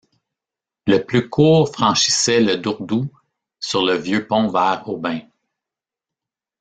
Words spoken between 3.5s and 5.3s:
sur le vieux pont vers Aubin.